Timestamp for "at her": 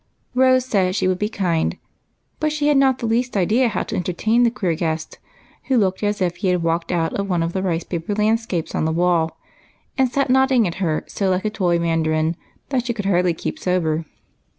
10.67-11.03